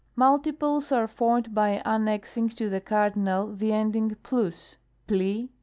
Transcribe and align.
III. 0.01 0.13
Multiples 0.15 0.91
are 0.91 1.07
formed 1.07 1.53
by 1.53 1.79
annexing 1.85 2.49
to 2.49 2.71
the 2.71 2.81
cardinal 2.81 3.53
the 3.55 3.71
ending 3.71 4.09
TvXovg 4.09 4.77
(Eng. 5.11 5.49